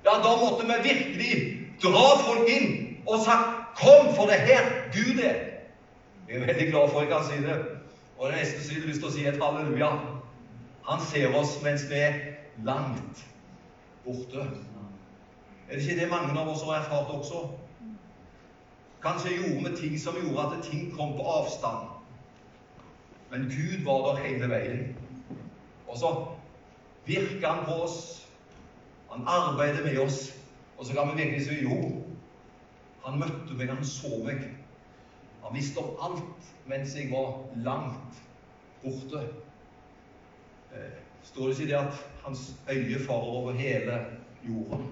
Ja, 0.04 0.18
da 0.24 0.34
måtte 0.42 0.68
vi 0.68 0.80
virkelig 0.90 1.36
dra 1.84 2.08
folk 2.26 2.50
inn 2.50 2.98
og 3.08 3.24
sagt 3.24 3.76
'Kom, 3.76 4.16
for 4.16 4.26
det 4.26 4.36
er 4.36 4.46
her 4.46 4.66
Gud 4.94 5.20
er'. 5.20 5.54
Jeg 6.30 6.36
er 6.42 6.46
veldig 6.46 6.68
glad 6.70 6.90
for 6.90 7.00
at 7.00 7.08
jeg 7.08 7.18
kan 7.18 7.26
si 7.26 7.48
det. 7.48 7.66
Og 8.18 8.30
det 8.30 8.38
neste 8.38 8.64
som 8.64 8.76
jeg 8.76 8.82
har 8.82 8.88
lyst 8.88 9.00
til 9.00 9.08
å 9.08 9.12
si, 9.12 9.26
et 9.28 9.44
halleluja. 9.44 9.90
Han 10.90 11.02
ser 11.02 11.36
oss 11.36 11.62
mens 11.64 11.90
vi 11.90 11.96
er 11.96 12.14
langt 12.64 13.26
borte. 14.06 14.48
Er 15.70 15.76
det 15.76 15.82
ikke 15.82 16.02
det 16.02 16.10
mange 16.10 16.40
av 16.40 16.50
oss 16.50 16.64
har 16.64 16.76
erfart 16.76 17.10
også? 17.10 17.48
Kanskje 19.04 19.36
gjorde 19.36 19.70
vi 19.70 19.76
ting 19.78 20.00
som 20.00 20.16
gjorde 20.16 20.58
at 20.58 20.64
ting 20.64 20.92
kom 20.98 21.18
på 21.18 21.24
avstand. 21.24 21.88
Men 23.32 23.42
Gud 23.52 23.84
var 23.84 24.08
der 24.08 24.24
hele 24.24 24.50
veien. 24.50 24.96
Og 25.88 25.98
så 25.98 26.28
virka 27.06 27.48
han 27.48 27.66
på 27.66 27.72
oss. 27.72 28.28
Han 29.12 29.28
arbeider 29.28 29.84
med 29.84 29.98
oss. 30.00 30.34
Og 30.78 30.86
så 30.86 30.94
kan 30.94 31.12
vi 31.12 31.24
virkelig 31.24 31.46
si 31.46 31.62
jo, 31.64 32.04
han 33.06 33.20
møtte 33.20 33.56
meg, 33.58 33.70
han 33.70 33.86
så 33.86 34.24
meg. 34.26 34.42
Han 35.44 35.56
visste 35.56 35.84
om 35.84 35.98
alt 36.02 36.50
mens 36.66 36.96
jeg 36.96 37.12
var 37.12 37.44
langt 37.66 38.24
borte. 38.84 39.26
Eh, 40.74 40.98
står 41.24 41.48
det 41.48 41.60
ikke 41.60 41.72
det 41.72 41.80
at 41.80 42.06
hans 42.24 42.56
øye 42.72 43.00
farer 43.00 43.38
over 43.38 43.52
hele 43.52 44.06
jorden? 44.48 44.88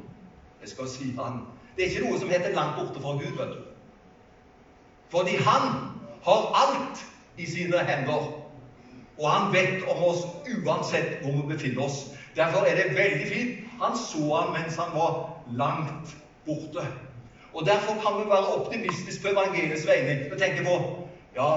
Jeg 0.61 0.69
skal 0.69 0.87
si 0.87 1.11
han. 1.11 1.45
Det 1.75 1.85
er 1.85 1.89
ikke 1.89 2.09
noe 2.09 2.19
som 2.19 2.29
heter 2.29 2.53
'langt 2.53 2.79
borte 2.79 3.01
fra 3.01 3.15
Gud', 3.15 3.37
vet 3.39 3.55
du. 3.55 3.70
Fordi 5.11 5.35
han 5.35 5.61
har 6.23 6.41
alt 6.61 7.05
i 7.37 7.45
sine 7.45 7.79
hender. 7.79 8.21
Og 9.17 9.31
han 9.31 9.53
vet 9.53 9.83
om 9.89 10.03
oss 10.03 10.23
uansett 10.47 11.21
hvor 11.21 11.31
vi 11.31 11.53
befinner 11.53 11.83
oss. 11.83 12.05
Derfor 12.35 12.65
er 12.65 12.75
det 12.75 12.97
veldig 12.97 13.27
fint. 13.27 13.57
Han 13.81 13.97
så 13.97 14.35
han 14.35 14.53
mens 14.61 14.75
han 14.75 14.93
var 14.93 15.41
langt 15.57 16.17
borte. 16.45 16.87
Og 17.53 17.65
Derfor 17.65 17.93
kan 17.93 18.19
vi 18.19 18.29
være 18.29 18.53
optimistiske 18.55 19.23
på 19.23 19.33
evangeliets 19.33 19.87
vegne 19.87 20.31
og 20.31 20.39
tenke 20.39 20.63
på 20.63 20.75
ja, 21.35 21.51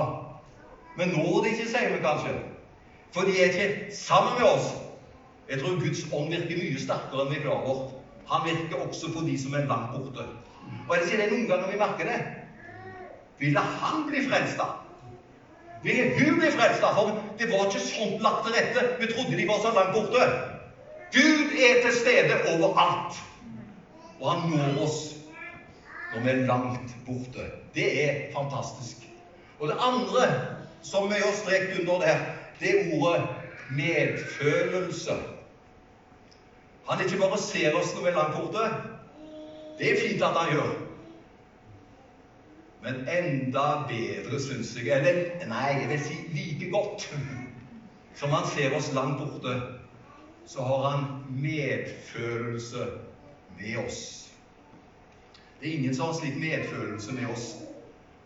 men 0.97 1.09
når 1.09 1.43
det 1.43 1.51
ikke, 1.51 1.69
sier 1.69 1.91
vi 1.93 2.03
kanskje. 2.03 2.35
For 3.15 3.27
de 3.27 3.35
er 3.41 3.45
ikke 3.45 3.95
sammen 3.95 4.39
med 4.39 4.47
oss. 4.49 4.69
Jeg 5.51 5.61
tror 5.61 5.81
Guds 5.81 6.05
ånd 6.13 6.31
virker 6.31 6.61
mye 6.61 6.81
sterkere 6.81 7.25
enn 7.25 7.33
vi 7.33 7.41
er 7.41 7.45
klar. 7.47 7.83
Han 8.31 8.47
virker 8.47 8.87
også 8.87 9.11
på 9.15 9.25
de 9.27 9.35
som 9.43 9.55
er 9.55 9.67
langt 9.71 9.97
borte. 9.97 10.27
Og 10.89 10.97
jeg 10.97 11.11
det 11.11 11.19
det 11.25 11.31
noen 11.33 11.49
ganger 11.51 11.73
vi 11.73 11.81
merker 11.83 12.11
det? 12.11 12.21
Ville 13.45 13.61
han 13.61 14.07
bli 14.09 14.23
frelst, 14.29 14.59
av? 14.59 14.73
Ville 15.83 16.05
hun 16.19 16.39
bli 16.39 16.51
frelst, 16.51 16.83
av? 16.83 16.95
For 16.97 17.19
det 17.39 17.51
var 17.51 17.67
ikke 17.69 17.83
sånn 17.85 18.15
lagt 18.25 18.47
til 18.47 18.55
rette. 18.57 18.85
Vi 19.03 19.09
trodde 19.11 19.37
de 19.37 19.49
var 19.51 19.59
så 19.61 19.73
langt 19.77 19.93
borte. 19.93 20.29
Gud 21.13 21.53
er 21.53 21.83
til 21.85 21.93
stede 21.99 22.39
overalt. 22.55 23.19
Og 24.17 24.31
han 24.31 24.47
når 24.55 24.81
oss 24.87 25.03
når 26.15 26.25
vi 26.25 26.33
er 26.33 26.41
langt 26.49 26.97
borte. 27.05 27.45
Det 27.75 27.87
er 28.05 28.23
fantastisk. 28.33 29.05
Og 29.59 29.69
det 29.69 29.77
andre 29.91 30.25
som 30.83 31.11
vi 31.13 31.21
har 31.21 31.37
strekt 31.37 31.77
under 31.83 32.01
der, 32.01 32.25
det 32.61 32.73
er 32.73 32.97
ordet 32.97 33.29
medfølelse. 33.77 35.19
Han 36.89 37.05
ikke 37.05 37.21
bare 37.21 37.45
ser 37.45 37.77
oss 37.77 37.93
når 37.93 38.09
vi 38.09 38.15
er 38.15 38.19
langt 38.23 38.41
borte. 38.41 38.67
Det 39.79 39.93
er 39.93 40.03
fint 40.09 40.23
at 40.23 40.41
han 40.41 40.57
gjør. 40.57 40.75
Men 42.85 43.07
enda 43.09 43.87
bedre, 43.89 44.39
syns 44.41 44.75
jeg, 44.77 44.91
eller 44.93 45.47
nei, 45.49 45.69
jeg 45.81 45.89
vil 45.89 46.03
si 46.05 46.19
like 46.35 46.69
godt 46.73 47.07
som 48.15 48.35
han 48.35 48.45
ser 48.53 48.75
oss 48.77 48.91
langt 48.95 49.23
borte, 49.23 49.55
så 50.47 50.63
har 50.63 50.83
han 50.91 51.07
medfølelse 51.33 52.85
med 53.57 53.79
oss. 53.81 54.03
Det 55.61 55.69
er 55.69 55.79
ingen 55.79 55.95
som 55.97 56.11
har 56.11 56.19
slik 56.19 56.37
medfølelse 56.37 57.15
med 57.17 57.31
oss 57.33 57.55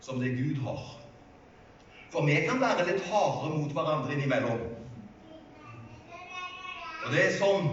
som 0.03 0.19
det 0.19 0.33
Gud 0.35 0.59
har. 0.65 0.83
For 2.11 2.25
vi 2.25 2.35
kan 2.43 2.59
være 2.59 2.87
litt 2.89 3.05
harde 3.07 3.53
mot 3.53 3.71
hverandre 3.71 4.15
innimellom. 4.17 4.59
Og 7.05 7.13
det 7.13 7.21
er 7.25 7.37
som 7.37 7.69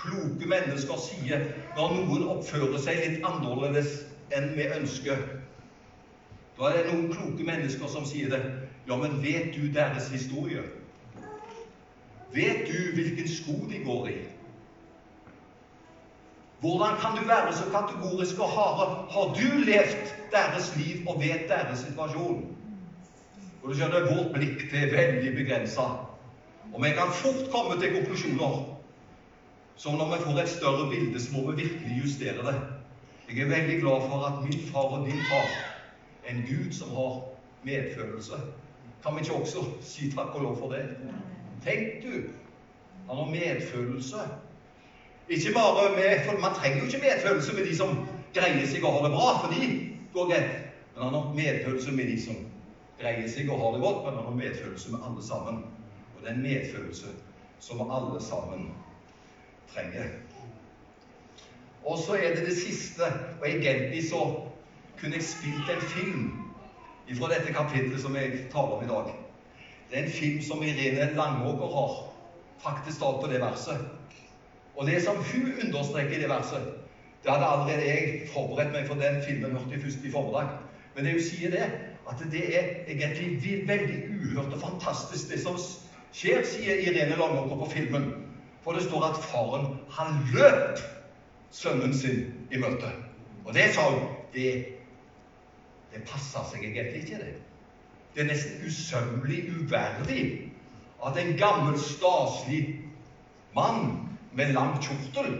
kloke 0.00 0.48
mennesker 0.48 1.02
sier 1.04 1.44
når 1.76 1.98
noen 1.98 2.24
oppfører 2.32 2.80
seg 2.80 3.02
litt 3.02 3.26
annerledes 3.28 3.98
enn 4.32 4.54
vi 4.56 4.70
ønsker. 4.78 5.20
Da 6.60 6.68
er 6.68 6.82
det 6.84 6.90
noen 6.92 7.08
kloke 7.08 7.44
mennesker 7.46 7.88
som 7.88 8.04
sier 8.04 8.28
det. 8.28 8.40
Ja, 8.84 8.96
men 9.00 9.22
vet 9.22 9.54
du 9.56 9.70
deres 9.72 10.10
historie? 10.12 10.60
Vet 12.34 12.66
du 12.68 12.90
hvilken 12.98 13.28
sko 13.28 13.54
de 13.70 13.80
går 13.84 14.10
i? 14.10 14.18
Hvordan 16.60 16.98
kan 17.00 17.16
du 17.16 17.24
være 17.24 17.54
så 17.56 17.70
kategorisk 17.72 18.42
og 18.44 18.52
harde? 18.52 18.90
Har 19.14 19.32
du 19.38 19.62
levd 19.64 20.12
deres 20.34 20.68
liv 20.76 21.08
og 21.08 21.22
vet 21.22 21.48
deres 21.48 21.86
situasjon? 21.86 22.44
Og 23.62 23.70
du 23.70 23.74
skjønner, 23.78 24.10
Vårt 24.10 24.34
blikk 24.36 24.66
det 24.68 24.84
er 24.84 24.92
veldig 24.92 25.32
begrensa. 25.38 25.88
Og 26.74 26.84
vi 26.84 26.92
kan 27.00 27.16
fort 27.22 27.48
komme 27.54 27.80
til 27.80 27.96
konklusjoner 27.96 28.60
som 29.80 29.96
når 29.96 30.12
vi 30.12 30.22
får 30.26 30.38
et 30.42 30.48
større 30.52 30.90
bilde, 30.90 31.20
så 31.20 31.32
må 31.32 31.50
vi 31.50 31.62
virkelig 31.62 32.02
justere 32.04 32.44
det. 32.44 32.56
Jeg 33.30 33.46
er 33.46 33.52
veldig 33.56 33.80
glad 33.80 34.08
for 34.12 34.28
at 34.28 34.42
min 34.44 34.60
far 34.72 34.92
og 34.98 35.06
din 35.06 35.22
far 35.30 35.69
en 36.30 36.44
Gud 36.48 36.72
som 36.72 36.90
har 36.96 37.20
medfølelse. 37.62 38.40
Kan 39.02 39.16
vi 39.16 39.20
ikke 39.20 39.34
også 39.34 39.64
si 39.80 40.10
takk 40.12 40.34
og 40.34 40.42
lov 40.42 40.58
for 40.58 40.72
det? 40.72 40.84
Tenk 41.64 42.02
du, 42.04 42.30
han 43.08 43.16
har 43.16 43.30
medfølelse. 43.30 44.16
Ikke 45.28 45.52
bare 45.54 45.90
med, 45.96 46.24
for 46.24 46.40
Man 46.40 46.54
trenger 46.54 46.78
jo 46.78 46.84
ikke 46.84 47.04
medfølelse 47.08 47.54
med 47.56 47.66
de 47.66 47.76
som 47.76 48.08
greier 48.34 48.66
seg 48.66 48.84
og 48.84 48.92
har 48.92 49.04
det 49.06 49.12
bra, 49.14 49.28
for 49.42 49.54
de 49.54 49.68
går 50.14 50.30
greit. 50.32 50.56
Men 50.94 51.04
han 51.04 51.14
har 51.14 51.34
medfølelse 51.34 51.92
med 51.92 52.06
de 52.10 52.22
som 52.22 52.40
greier 53.00 53.28
seg 53.28 53.50
og 53.50 53.60
har 53.60 53.76
det 53.76 53.82
godt, 53.84 54.04
men 54.04 54.18
han 54.18 54.24
har 54.24 54.38
medfølelse 54.40 54.92
med 54.92 55.06
alle 55.08 55.26
sammen. 55.26 55.64
Og 56.16 56.22
det 56.22 56.30
er 56.30 56.34
en 56.34 56.42
medfølelse 56.42 57.14
som 57.60 57.90
alle 57.90 58.22
sammen 58.22 58.70
trenger. 59.74 60.10
Og 61.84 61.98
så 61.98 62.14
er 62.14 62.34
det 62.34 62.46
det 62.46 62.56
siste, 62.56 63.06
og 63.40 63.48
egentlig 63.48 64.08
så 64.10 64.49
kunne 65.00 65.16
jeg 65.16 65.24
spilt 65.24 65.70
en 65.72 65.80
film 65.94 66.24
fra 67.18 67.30
dette 67.32 67.52
kapittelet 67.52 68.00
som 68.00 68.16
jeg 68.16 68.46
taler 68.52 68.76
om 68.76 68.84
i 68.84 68.90
dag. 68.90 69.14
Det 69.90 69.98
er 69.98 70.04
en 70.04 70.12
film 70.14 70.42
som 70.42 70.62
Irene 70.62 71.12
Langåker 71.16 71.72
har 71.74 71.94
faktisk 72.62 73.00
tatt 73.00 73.18
på 73.22 73.30
det 73.32 73.40
verset. 73.42 73.80
Og 74.76 74.86
det 74.86 75.00
som 75.02 75.16
hun 75.16 75.52
understreker 75.64 76.16
i 76.16 76.22
det 76.22 76.28
verset 76.30 76.68
Det 77.24 77.32
hadde 77.32 77.46
allerede 77.46 77.84
jeg 77.84 78.28
forberedt 78.32 78.72
meg 78.72 78.86
for 78.88 78.96
den 78.96 79.18
filmen 79.26 79.52
hørte 79.52 79.74
jeg 79.74 79.82
først 79.82 80.04
i 80.04 80.10
formiddag. 80.10 80.54
Men 80.94 81.04
det 81.04 81.12
hun 81.12 81.20
sier, 81.20 81.50
det 81.50 81.66
at 82.08 82.22
det 82.32 82.44
er 82.56 82.70
egentlig 82.88 83.66
veldig 83.68 83.98
uhørt 84.08 84.54
og 84.54 84.60
fantastisk, 84.60 85.28
det 85.28 85.40
som 85.42 85.58
skjer, 86.16 86.40
sier 86.48 86.80
Irene 86.80 87.18
Langåker 87.20 87.60
på 87.60 87.68
filmen. 87.74 88.08
For 88.64 88.72
det 88.72 88.86
står 88.86 89.04
at 89.10 89.20
faren, 89.24 89.66
han 89.90 90.16
løp 90.32 90.80
sønnen 91.50 91.94
sin 91.94 92.24
i 92.50 92.58
møte. 92.58 92.88
Og 93.44 93.54
det 93.54 93.68
sa 93.74 93.90
hun 93.90 94.08
det, 94.32 94.79
det 95.92 96.02
passer 96.08 96.44
seg 96.50 96.64
egentlig 96.64 97.02
ikke, 97.04 97.18
det. 97.22 97.34
Det 98.14 98.22
er 98.22 98.30
nesten 98.30 98.64
usømmelig 98.66 99.40
uverdig 99.54 100.24
at 101.06 101.18
en 101.18 101.36
gammel, 101.38 101.78
staselig 101.80 102.64
mann 103.54 104.08
med 104.36 104.52
lang 104.54 104.76
kjortel 104.82 105.30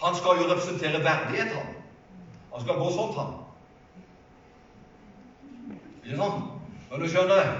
Han 0.00 0.14
skal 0.16 0.38
jo 0.40 0.48
representere 0.48 1.04
verdighet, 1.04 1.52
han. 1.52 1.74
Han 2.54 2.62
skal 2.64 2.78
gå 2.80 2.90
sånn, 2.94 3.14
han. 3.18 3.32
Ikke 6.00 6.16
sant? 6.16 6.46
Men 6.90 7.02
du 7.02 7.08
skjønner 7.08 7.50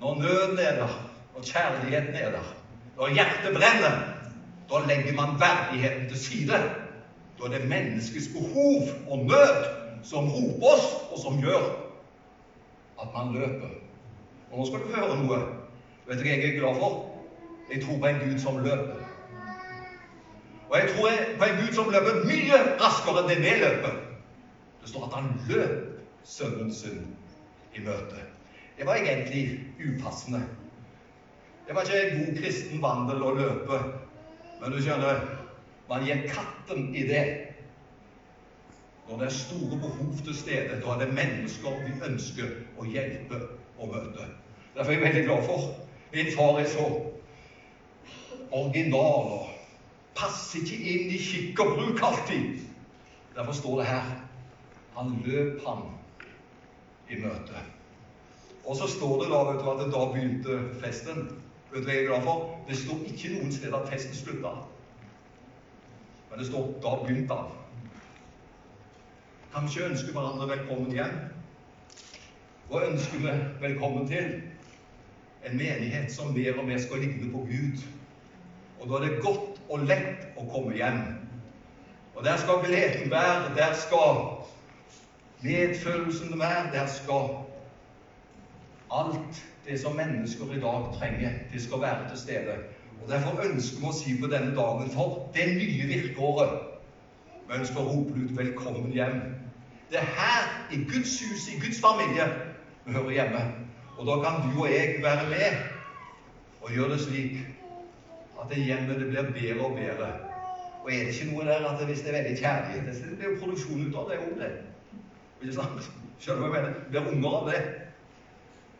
Når 0.00 0.20
nøden 0.20 0.58
er 0.58 0.78
der, 0.78 0.98
og 1.34 1.44
kjærligheten 1.44 2.14
er 2.14 2.36
der 2.36 2.52
når 2.96 3.08
hjertet 3.16 3.54
brenner, 3.56 3.94
da 4.70 4.80
legger 4.86 5.14
man 5.16 5.40
verdigheten 5.40 6.08
til 6.08 6.18
side. 6.18 6.58
Da 7.38 7.48
er 7.48 7.54
det 7.58 7.68
menneskets 7.68 8.28
behov 8.36 8.88
og 9.08 9.18
nød 9.18 9.81
som 10.04 10.28
roper 10.28 10.66
oss, 10.72 10.86
og 11.12 11.18
som 11.18 11.40
gjør 11.42 11.64
at 13.02 13.08
man 13.14 13.32
løper. 13.34 13.72
Og 14.50 14.58
nå 14.58 14.66
skal 14.66 14.84
du 14.84 14.94
høre 14.94 15.18
noe. 15.22 15.38
Vet 16.06 16.18
du 16.18 16.26
hva 16.26 16.34
jeg 16.34 16.48
er 16.48 16.58
glad 16.58 16.78
for? 16.80 16.98
Jeg 17.70 17.82
tror 17.84 17.98
på 18.00 18.10
en 18.10 18.22
Gud 18.24 18.38
som 18.42 18.58
løper. 18.64 19.00
Og 20.68 20.78
jeg 20.78 20.90
tror 20.94 21.08
på 21.38 21.44
en 21.44 21.60
Gud 21.60 21.74
som 21.76 21.90
løper 21.92 22.24
mye 22.26 22.58
raskere 22.80 23.22
enn 23.22 23.30
det 23.30 23.38
vi 23.42 23.54
løper. 23.62 23.98
Det 24.82 24.90
står 24.90 25.06
at 25.08 25.16
han 25.18 25.30
løp 25.48 25.78
sønnen 26.24 26.72
sin 26.74 27.04
i 27.74 27.84
møte. 27.84 28.26
Det 28.78 28.86
var 28.86 28.98
egentlig 28.98 29.60
upassende. 29.78 30.42
Det 31.66 31.74
var 31.74 31.86
ikke 31.86 32.00
en 32.08 32.24
god 32.24 32.40
kristen 32.42 32.82
vandel 32.82 33.22
å 33.22 33.34
løpe. 33.36 33.78
Men 34.60 34.74
du 34.74 34.80
skjønner, 34.82 35.22
man 35.88 36.04
gir 36.06 36.24
katten 36.28 36.88
i 36.94 37.06
det. 37.06 37.24
Når 39.12 39.18
det 39.18 39.26
er 39.26 39.30
store 39.30 39.78
behov 39.80 40.14
til 40.24 40.34
stede, 40.34 40.80
da 40.80 40.90
er 40.90 40.98
det 40.98 41.14
mennesker 41.14 41.72
vi 41.84 41.92
ønsker 42.06 42.52
å 42.80 42.86
hjelpe 42.88 43.40
og 43.76 43.90
møte. 43.92 44.24
Derfor 44.72 44.88
er 44.88 44.96
jeg 44.96 45.02
veldig 45.02 45.24
glad 45.26 45.42
for 45.44 45.66
min 46.14 46.30
far 46.32 46.60
er 46.60 46.68
så 46.72 46.86
original 48.52 49.28
og 49.34 49.50
passer 50.16 50.64
ikke 50.64 50.94
inn 50.94 51.12
i 51.12 51.20
kikk 51.20 51.60
og 51.60 51.74
bruk 51.76 52.00
alltid. 52.08 52.64
Derfor 53.36 53.52
står 53.52 53.78
det 53.82 53.90
her 53.90 54.10
han 54.96 55.14
løp 55.26 55.60
han 55.66 55.86
i 57.12 57.20
møte. 57.20 57.64
Og 58.64 58.76
så 58.80 58.88
står 58.96 59.22
det 59.22 59.30
da 59.34 59.44
vet 59.50 59.60
du, 59.60 59.70
at 59.74 59.86
da 59.92 60.06
begynte 60.14 60.60
festen. 60.80 61.26
Vet 61.68 61.84
du 61.84 61.90
hva 61.90 61.98
jeg 61.98 62.06
er 62.06 62.14
glad 62.14 62.24
for? 62.30 62.48
Det 62.68 62.80
står 62.80 63.04
ikke 63.12 63.34
noen 63.36 63.52
sted 63.52 63.76
at 63.76 63.92
festen 63.92 64.16
slutta. 64.16 64.54
Men 66.30 66.40
det 66.40 66.48
står 66.48 66.78
da 66.80 67.00
begynte 67.04 67.42
han. 67.42 67.58
Kanskje 69.52 69.84
ønsker 69.84 70.14
hverandre 70.16 70.46
velkommen 70.48 70.92
hjem. 70.96 71.16
Og 72.70 72.86
ønsker 72.86 73.18
vi 73.20 73.32
velkommen 73.60 74.06
til 74.08 74.30
en 75.44 75.58
menighet 75.58 76.12
som 76.12 76.32
mer 76.32 76.56
og 76.56 76.64
mer 76.64 76.80
skal 76.80 77.02
ligne 77.04 77.28
på 77.32 77.42
Gud. 77.50 77.82
Og 78.80 78.88
da 78.88 78.94
er 78.94 79.04
det 79.04 79.18
godt 79.26 79.60
og 79.68 79.84
lett 79.90 80.24
å 80.40 80.46
komme 80.54 80.72
hjem. 80.78 81.02
Og 82.14 82.24
der 82.24 82.40
skal 82.40 82.62
gleden 82.64 83.12
være, 83.12 83.52
der 83.58 83.76
skal 83.76 84.22
medfølelsen 85.44 86.32
være, 86.40 86.72
der 86.72 86.88
skal 86.88 87.28
alt 88.88 89.44
det 89.68 89.80
som 89.84 90.00
mennesker 90.00 90.56
i 90.56 90.64
dag 90.64 90.88
trenger, 90.96 91.36
det 91.52 91.62
skal 91.62 91.84
være 91.84 92.08
til 92.08 92.18
stede. 92.24 92.56
Og 93.02 93.08
Derfor 93.10 93.44
ønsker 93.44 93.84
vi 93.84 93.92
å 93.92 93.94
si 94.00 94.16
på 94.16 94.32
denne 94.32 94.56
dagen 94.56 94.90
for 94.96 95.28
det 95.36 95.50
nye 95.58 95.92
virkeåret 95.92 96.60
Vi 97.48 97.58
ønsker 97.58 97.80
å 97.82 97.84
rope 97.84 98.16
ut 98.16 98.36
'velkommen 98.38 98.92
hjem'. 98.96 99.41
Det 99.92 100.00
er 100.00 100.08
her, 100.20 100.42
i 100.72 100.76
Guds 100.92 101.12
hus, 101.20 101.42
i 101.52 101.60
Guds 101.60 101.80
familie, 101.80 102.24
vi 102.84 102.92
hører 102.92 103.10
hjemme. 103.10 103.42
Og 103.98 104.06
da 104.08 104.14
kan 104.24 104.40
du 104.44 104.62
og 104.62 104.68
jeg 104.72 104.94
være 105.02 105.28
med 105.28 105.52
og 106.62 106.70
gjøre 106.70 106.92
det 106.92 107.00
slik 107.00 107.34
at 108.40 108.48
det 108.50 108.64
hjemmet 108.64 109.00
det 109.00 109.08
blir 109.08 109.22
bedre 109.22 109.66
og 109.66 109.76
bedre. 109.76 110.08
Og 110.82 110.92
er 110.92 111.04
det 111.04 111.12
ikke 111.12 111.34
noe 111.34 111.44
der 111.44 111.68
at 111.68 111.84
hvis 111.84 112.00
det 112.00 112.08
er 112.08 112.22
veldig 112.22 112.38
kjærlighet 112.38 112.86
Det 113.10 113.16
blir 113.18 113.28
jo 113.28 113.40
produksjon 113.40 113.86
ut 113.86 113.98
av 114.00 114.08
det 114.10 114.18
òg, 114.18 114.34
det. 114.40 114.50
Ikke 115.42 115.54
sant? 115.54 115.92
Skjønner 116.20 116.42
du 116.42 116.48
hva 116.48 116.56
jeg 116.56 116.64
mener? 116.64 116.80
Det 116.92 117.02
blir 117.02 117.12
unger 117.12 117.38
av 117.38 117.50
det. 117.52 117.62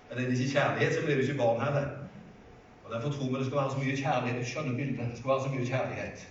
Men 0.08 0.18
er 0.18 0.30
det 0.30 0.38
ikke 0.40 0.52
kjærlighet, 0.56 0.94
så 0.94 1.04
blir 1.04 1.14
det 1.16 1.28
ikke 1.28 1.42
barn 1.44 1.64
heller. 1.66 1.88
Og 2.84 2.94
Derfor 2.94 3.10
tror 3.10 3.28
vi 3.28 3.38
det 3.38 3.46
skal 3.46 3.58
være 3.58 3.70
så 3.74 3.78
mye 3.84 3.96
kjærlighet. 4.04 4.40
Du 4.40 4.50
skjønner 4.50 4.78
bildet. 4.80 5.10
Det 5.10 5.18
skal 5.18 5.30
være 5.34 5.44
så 5.44 5.50
mye 5.54 5.66
kjærlighet. 5.72 6.28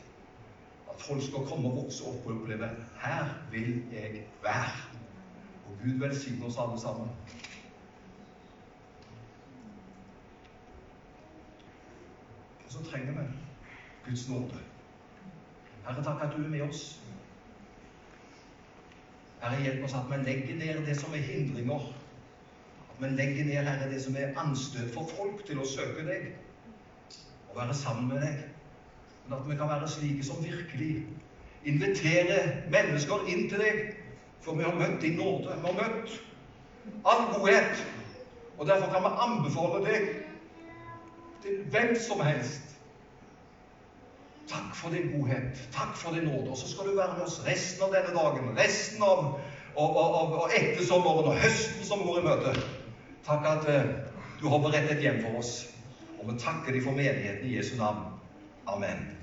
At 0.93 1.01
folk 1.01 1.24
skal 1.24 1.45
komme 1.48 1.69
og 1.69 1.75
vokse 1.83 2.03
opp 2.03 2.25
og 2.27 2.41
oppleve 2.41 2.69
her 3.01 3.29
vil 3.51 3.83
jeg 3.93 4.25
være. 4.43 4.99
Og 5.67 5.77
Gud 5.84 5.99
velsigne 6.04 6.45
oss 6.45 6.60
alle 6.60 6.80
sammen. 6.82 7.10
Og 12.65 12.71
så 12.75 12.84
trenger 12.89 13.12
vi 13.12 13.27
Guds 14.06 14.30
nåde. 14.30 14.60
Herre, 15.88 16.04
takk 16.04 16.21
at 16.21 16.38
du 16.38 16.43
er 16.43 16.49
med 16.49 16.62
oss. 16.62 17.01
Herre, 19.41 19.62
hjelp 19.63 19.84
oss 19.84 19.97
at 19.97 20.12
vi 20.12 20.21
legger 20.23 20.56
ned 20.56 20.86
det 20.86 20.99
som 20.99 21.13
er 21.13 21.25
hindringer. 21.25 21.89
At 22.91 23.01
vi 23.01 23.15
legger 23.15 23.45
ned, 23.45 23.63
Herre, 23.65 23.89
det 23.93 24.01
som 24.04 24.15
er 24.15 24.38
anstøt 24.39 24.93
for 24.93 25.10
folk 25.17 25.45
til 25.47 25.60
å 25.62 25.67
søke 25.67 26.06
deg 26.08 26.34
og 27.49 27.58
være 27.58 27.73
sammen 27.75 28.08
med 28.08 28.21
deg. 28.23 28.43
Men 29.32 29.39
at 29.39 29.50
vi 29.50 29.56
kan 29.56 29.70
være 29.70 29.88
slike 29.88 30.24
som 30.24 30.44
virkelig 30.44 31.06
inviterer 31.65 32.50
mennesker 32.72 33.28
inn 33.28 33.46
til 33.50 33.62
deg. 33.63 33.78
For 34.44 34.58
vi 34.58 34.65
har 34.65 34.76
møtt 34.76 35.02
din 35.02 35.15
nåde. 35.20 35.54
Vi 35.56 35.67
har 35.70 35.78
møtt 35.78 36.17
all 37.06 37.22
godhet. 37.36 37.86
Og 38.58 38.67
derfor 38.67 38.91
kan 38.91 39.06
vi 39.06 39.12
anbefale 39.28 39.80
deg 39.86 40.10
til 41.46 41.62
hvem 41.72 41.96
som 42.08 42.20
helst. 42.26 42.76
Takk 44.52 44.76
for 44.76 44.89
din 44.89 45.13
godhet. 45.13 45.63
Takk 45.72 45.96
for 45.96 46.12
din 46.12 46.28
nåde. 46.28 46.50
Og 46.50 46.58
så 46.58 46.67
skal 46.74 46.91
du 46.91 46.96
være 46.98 47.15
med 47.17 47.24
oss 47.24 47.39
resten 47.48 47.88
av 47.88 47.96
denne 47.96 48.12
dagen, 48.17 48.52
resten 48.58 49.04
av, 49.04 49.39
av, 49.78 49.98
av, 50.04 50.36
av 50.41 50.58
etter 50.60 50.84
sommeren 50.84 51.32
og 51.32 51.39
høsten 51.39 51.88
som 51.88 52.04
går 52.04 52.20
i 52.20 52.26
møte. 52.28 52.56
Takk 53.24 53.48
at 53.48 53.72
eh, 53.72 53.96
du 54.41 54.50
har 54.52 54.60
beredt 54.60 54.91
et 54.91 55.08
hjem 55.08 55.24
for 55.24 55.39
oss. 55.39 55.56
Og 56.20 56.28
vi 56.34 56.38
takker 56.41 56.76
deg 56.76 56.84
for 56.84 57.00
menigheten 57.00 57.48
i 57.48 57.56
Jesu 57.56 57.78
navn. 57.80 58.12
Amen. 58.67 59.20